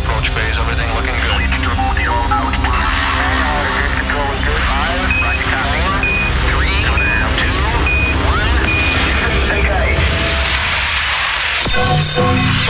approach 0.00 0.28
phase. 0.30 0.58
Everything 0.58 0.88
looking 0.94 1.16
good. 1.26 1.40
House 12.00 12.69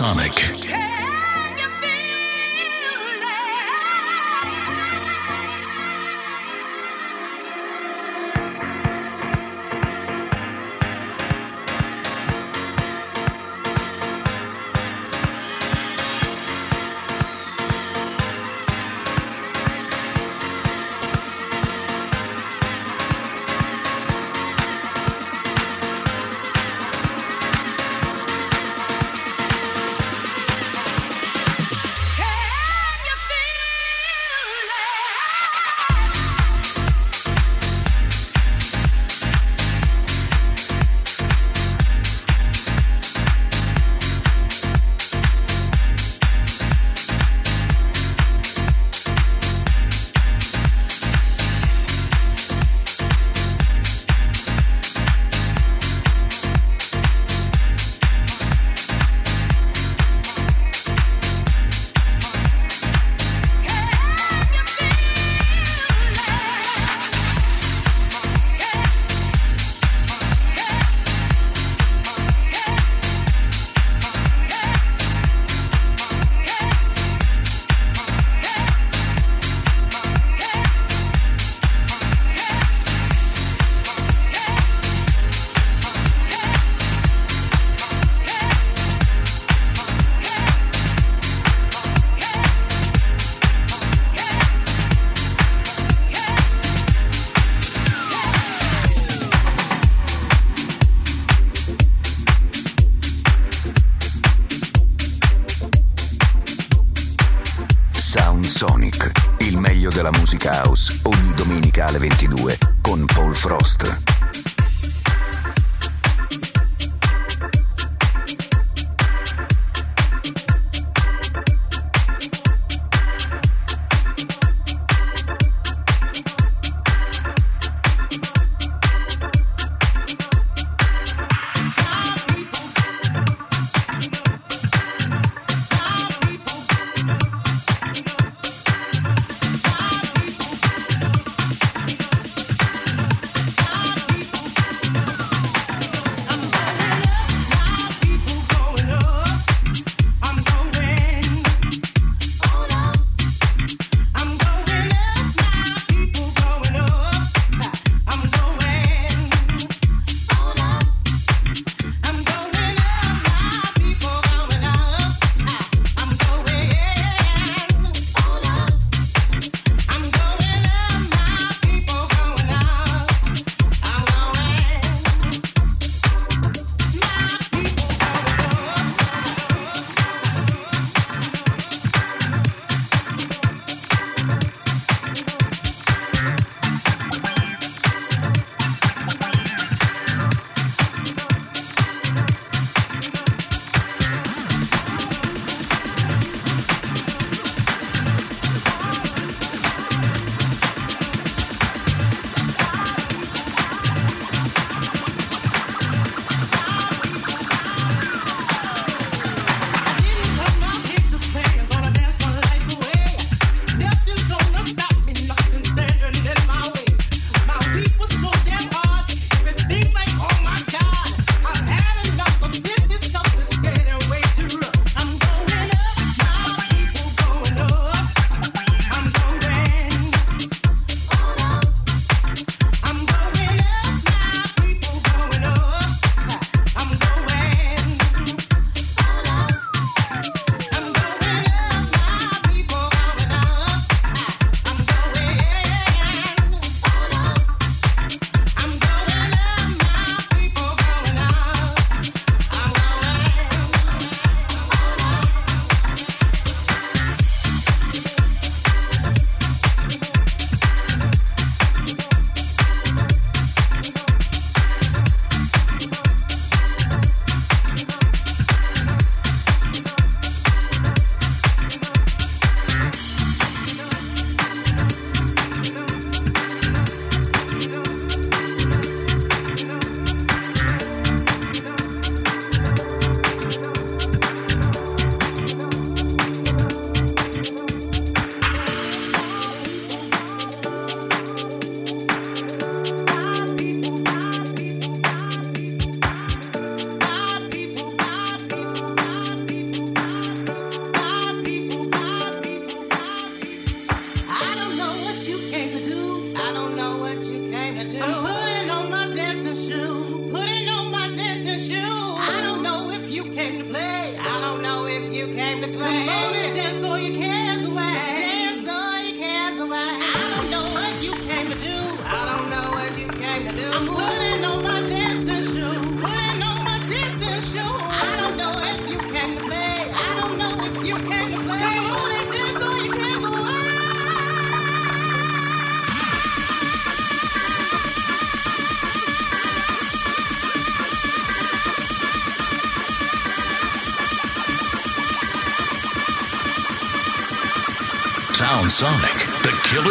Sonic. 0.00 0.59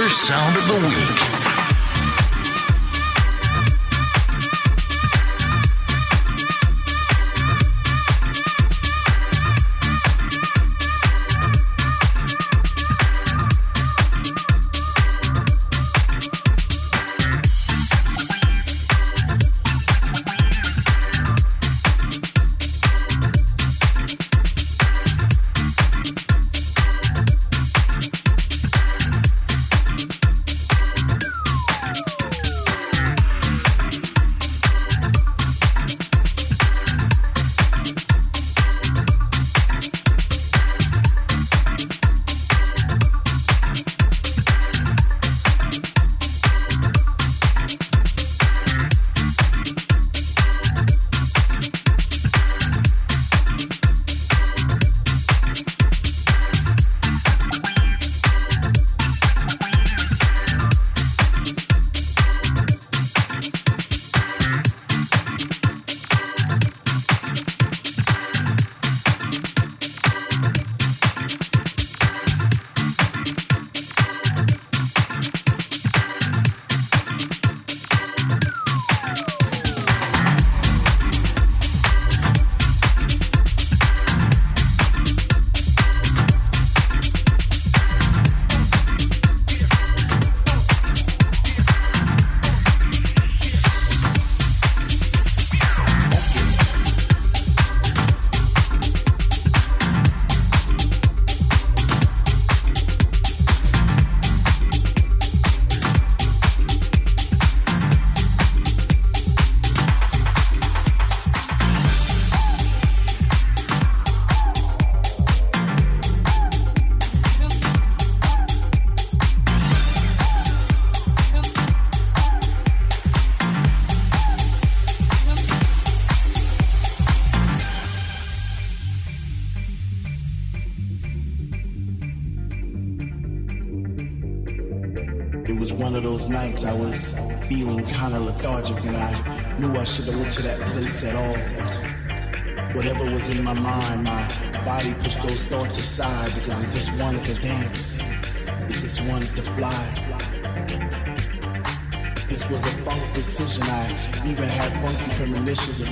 Sound 0.09 0.57
of 0.57 0.67
the 0.67 0.87
week. 0.87 1.38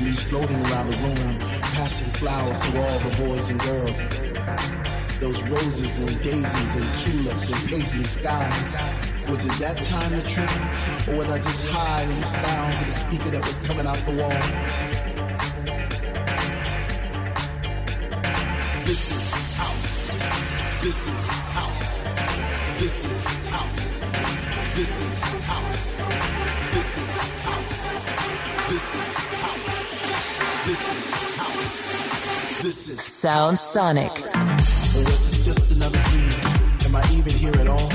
Me 0.08 0.14
floating 0.14 0.56
around 0.68 0.88
the 0.88 0.98
room, 1.04 1.36
passing 1.76 2.08
flowers 2.20 2.62
to 2.64 2.70
all 2.80 3.00
the 3.04 3.14
boys 3.28 3.50
and 3.52 3.60
girls. 3.60 4.00
Those 5.20 5.44
roses 5.50 6.08
and 6.08 6.16
daisies 6.24 6.74
and 6.80 6.88
tulips 7.02 7.52
and 7.52 7.60
paisley 7.68 8.06
skies. 8.06 8.78
Was 9.28 9.44
it 9.46 9.56
that 9.60 9.78
time 9.84 10.12
to 10.16 10.24
trip? 10.24 10.52
Or 11.10 11.18
was 11.18 11.32
I 11.32 11.38
just 11.38 11.70
high 11.72 12.06
on 12.06 12.20
the 12.22 12.26
sounds 12.26 12.80
of 12.82 12.88
the 12.88 12.98
speaker 13.04 13.30
that 13.36 13.44
was 13.46 13.58
coming 13.68 13.86
out 13.86 14.00
the 14.08 14.16
wall? 14.16 14.40
This 18.88 19.12
is 19.12 19.26
house. 19.60 20.08
This 20.82 21.08
is 21.12 21.26
house. 21.52 22.04
This 22.80 23.04
is 23.04 23.24
house. 23.52 24.00
This 24.76 25.02
is 25.02 25.20
house. 25.20 25.98
This 26.72 26.98
is 26.98 27.18
house. 27.44 27.82
This 28.70 28.96
is 28.96 29.14
house. 29.14 29.47
This 30.68 30.92
is 30.92 31.38
house. 31.38 32.62
This 32.62 32.90
is 32.90 33.02
Sound 33.02 33.58
Sonic. 33.58 34.12
or 34.12 35.04
was 35.06 35.24
this 35.24 35.46
just 35.46 35.72
another 35.72 35.98
dream? 35.98 36.30
Am 36.88 36.94
I 36.94 37.04
even 37.16 37.32
here 37.32 37.56
at 37.56 37.68
all? 37.68 37.87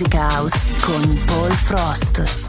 Meglio 0.00 0.08
della 0.08 0.26
musica 0.26 0.28
house 0.30 0.64
con 0.80 1.24
Paul 1.26 1.52
Frost. 1.52 2.39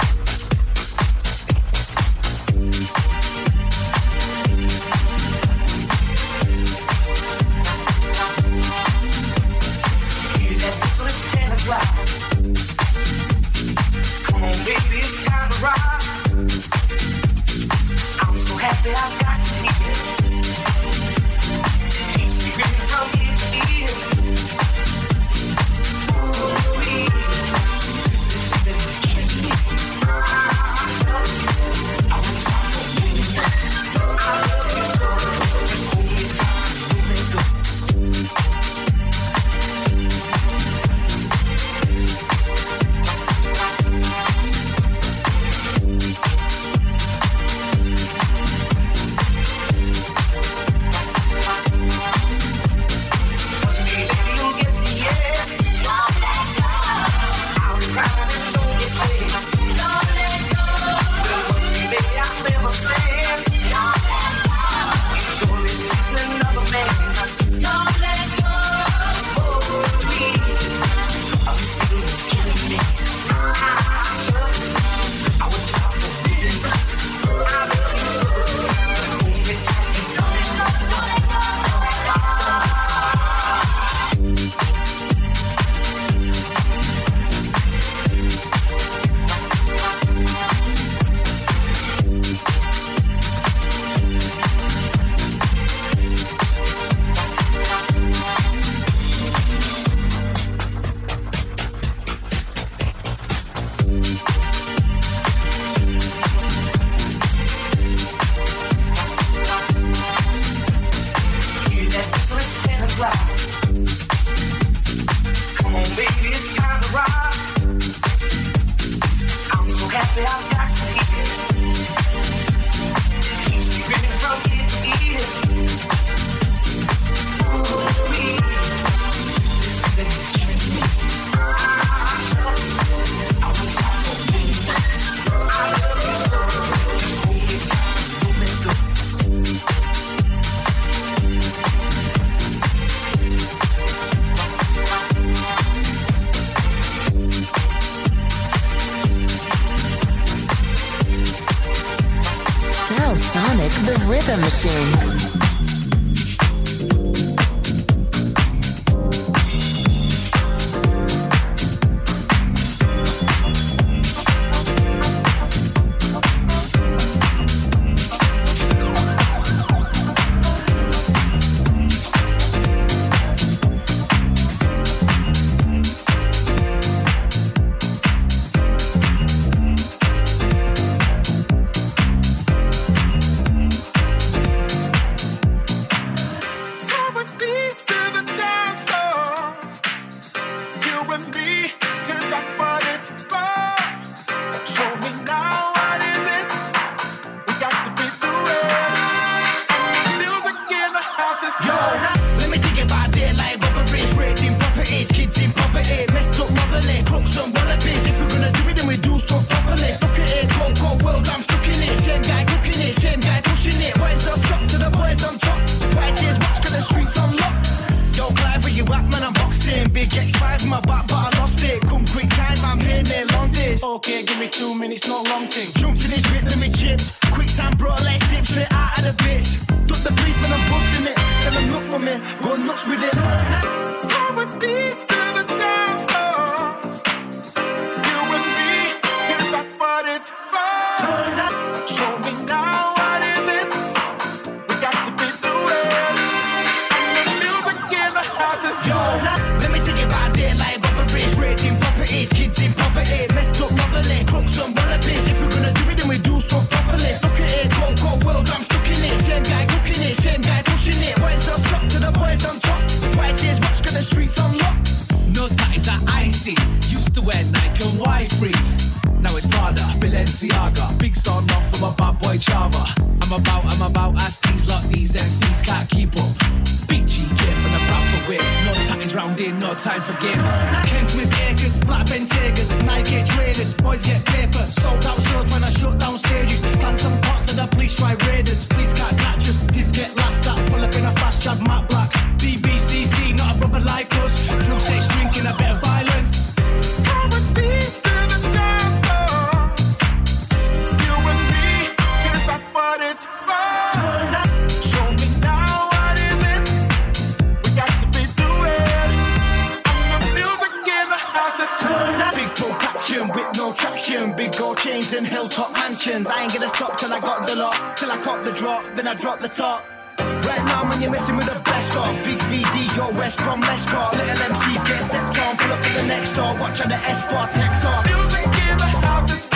then 318.95 319.07
I 319.07 319.13
drop 319.15 319.39
the 319.39 319.49
top. 319.49 319.85
Right 320.19 320.63
now, 320.65 320.83
man, 320.83 321.01
you're 321.01 321.11
messing 321.11 321.35
with 321.35 321.45
the 321.45 321.59
best 321.63 321.95
of 321.95 322.15
Big 322.23 322.39
VD, 322.49 322.95
your 322.95 323.11
West 323.13 323.39
from 323.39 323.61
let's. 323.61 323.85
Little 323.85 324.35
MCs 324.51 324.87
get 324.87 325.03
stepped 325.03 325.39
on, 325.39 325.57
pull 325.57 325.71
up 325.71 325.83
to 325.83 325.93
the 325.93 326.03
next 326.03 326.33
door, 326.35 326.55
watch 326.57 326.81
out 326.81 326.89
the 326.89 326.95
S4 326.95 327.53
text 327.53 327.85
off. 327.85 328.05
Music 328.05 328.45
in 328.45 328.77
the 328.77 329.07
house 329.07 329.50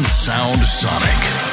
on 0.00 0.04
Sound 0.06 0.62
Sonic. 0.64 1.49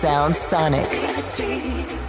Sound 0.00 0.34
Sonic. 0.34 1.99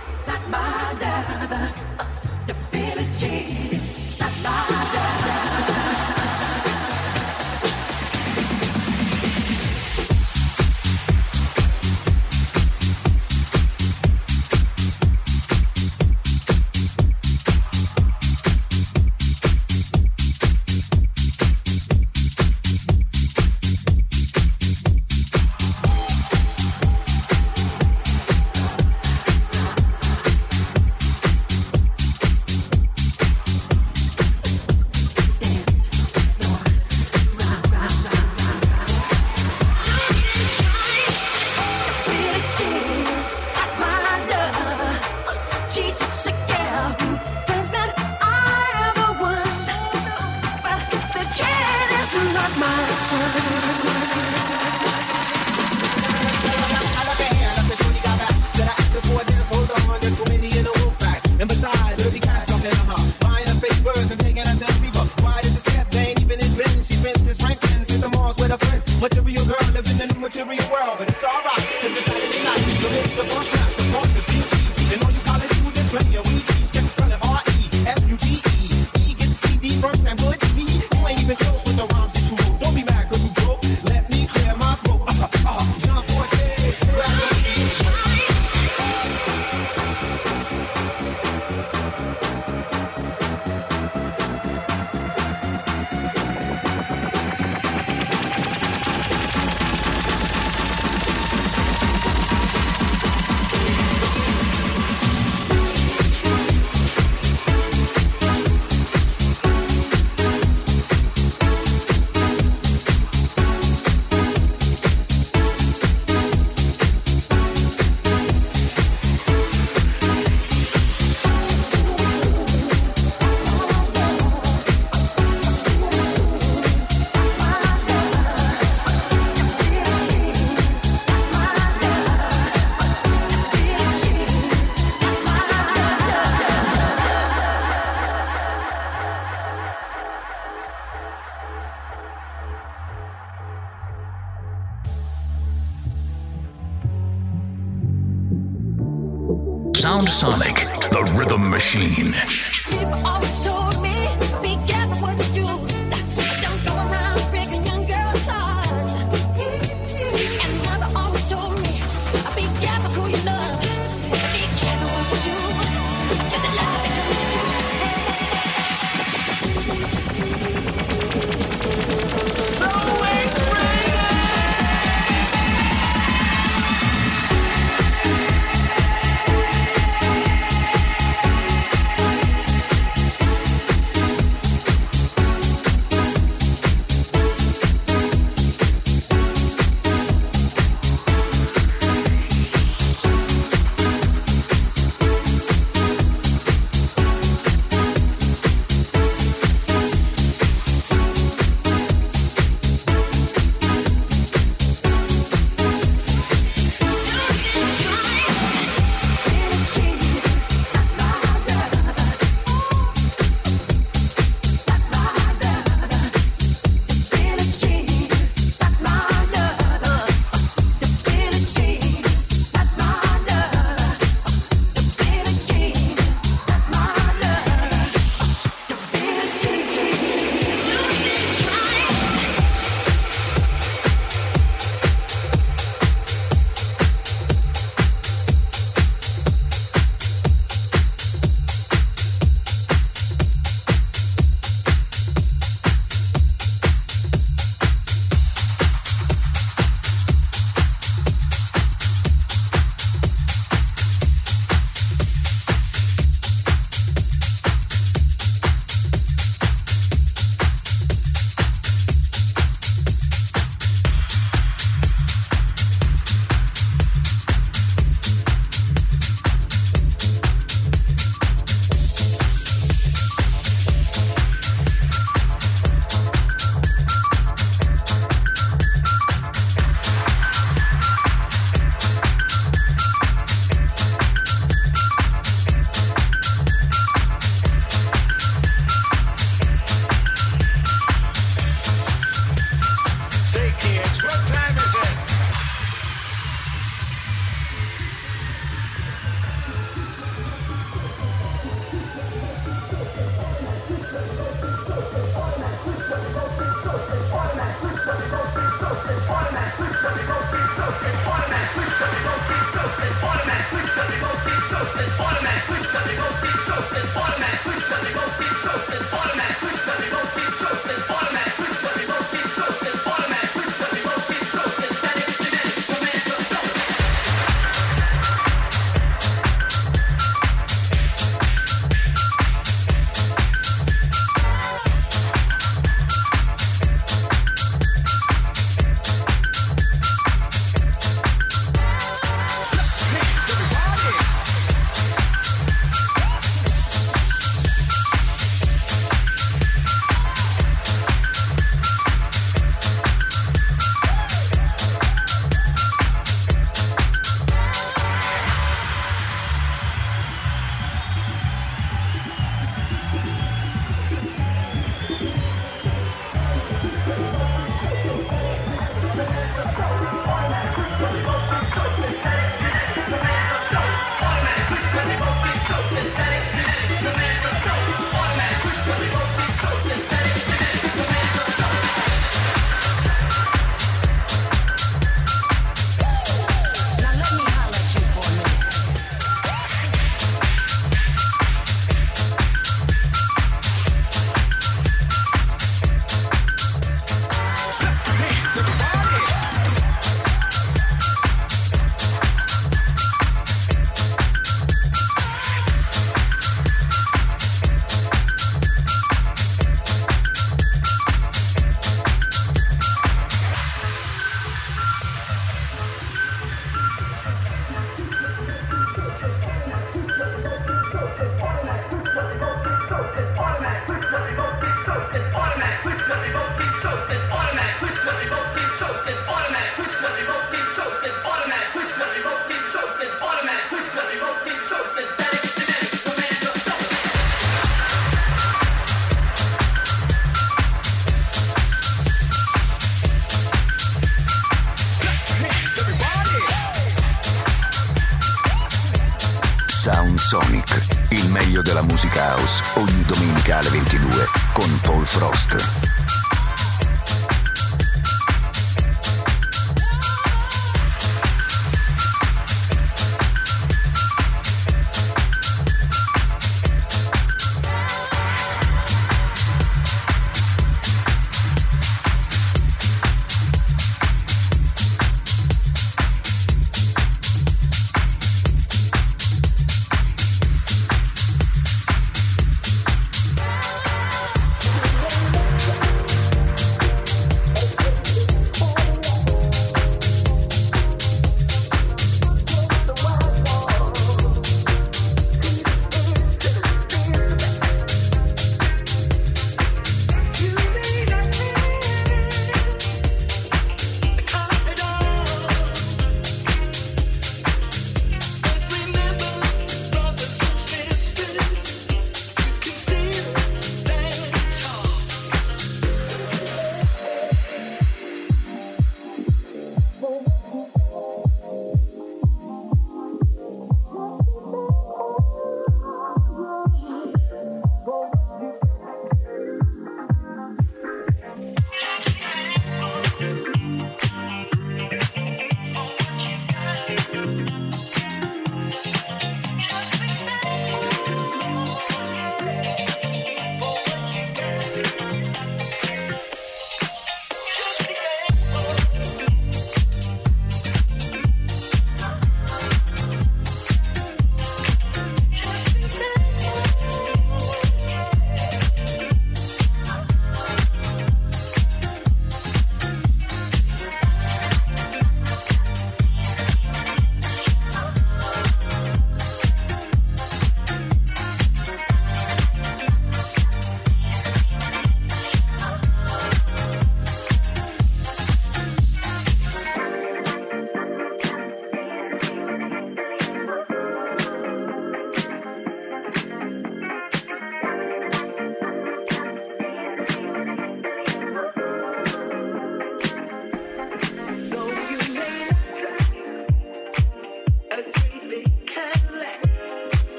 Musica 451.82 452.14
house, 452.14 452.44
ogni 452.58 452.84
domenica 452.84 453.38
alle 453.40 453.50
22 453.50 454.06
con 454.34 454.60
Paul 454.62 454.86
Frost. 454.86 455.71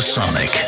Sonic. 0.00 0.67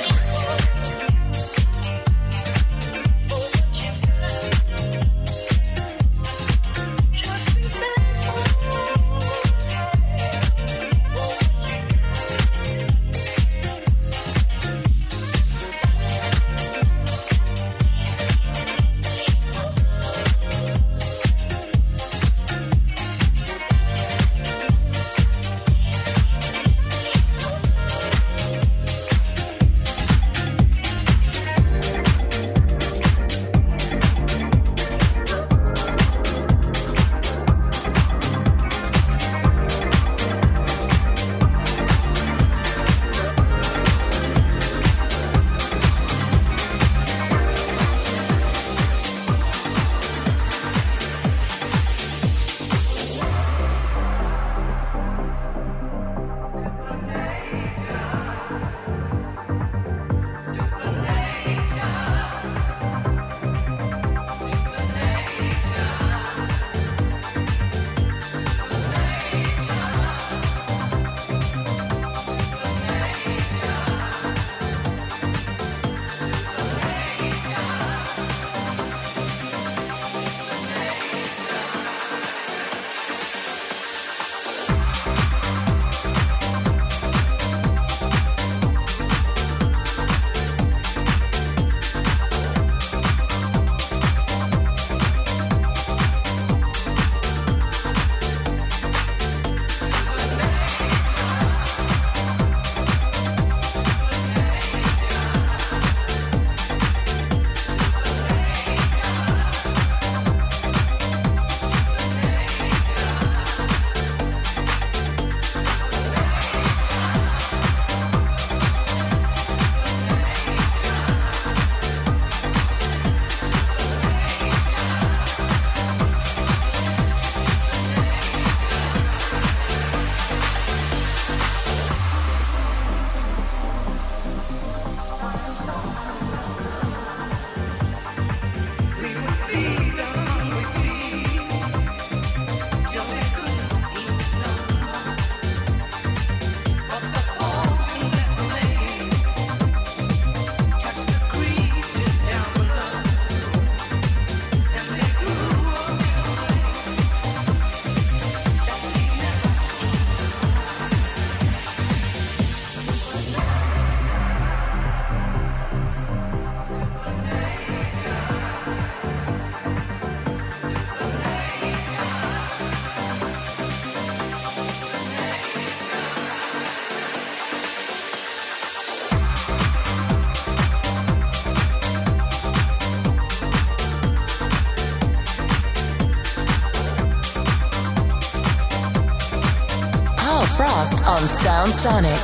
Sound 191.61 191.75
Sonic. 191.75 192.20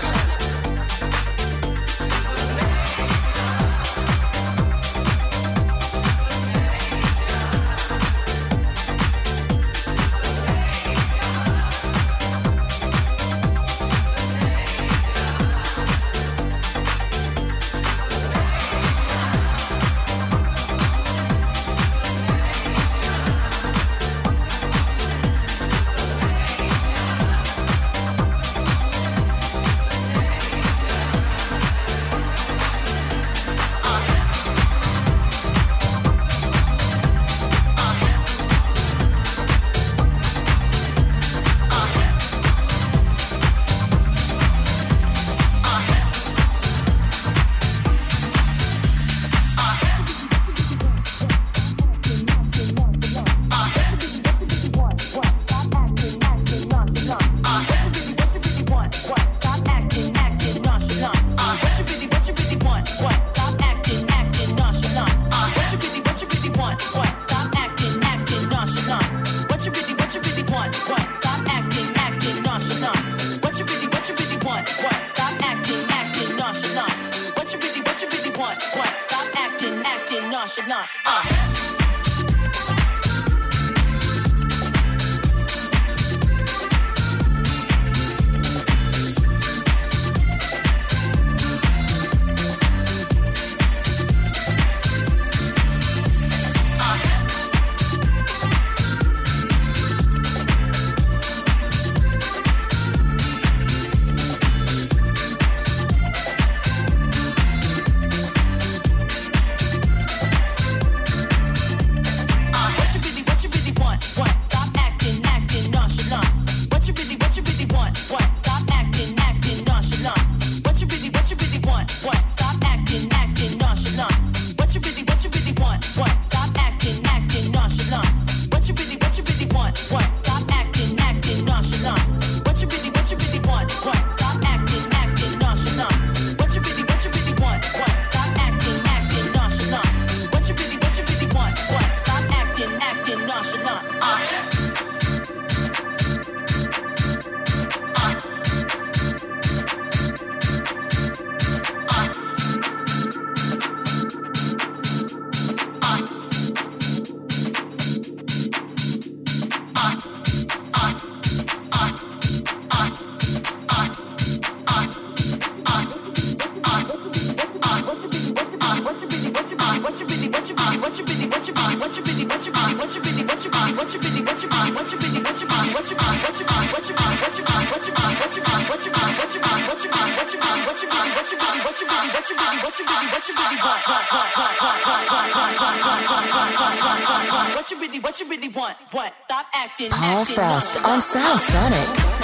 what 188.01 188.21
you 188.21 188.29
really, 188.29 188.49
want. 188.49 188.77
What 188.93 189.13
Stop 189.25 189.47
acting. 189.55 189.91
Paul 189.91 190.25
Frost 190.25 190.83
on 190.85 191.03
Sound 191.03 191.41
Sonic. 191.41 192.16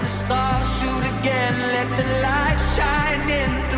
the 0.00 0.06
stars 0.06 0.68
shoot 0.78 1.04
again, 1.18 1.54
let 1.74 1.88
the 1.98 2.06
light 2.22 2.58
shine 2.74 3.30
in. 3.30 3.69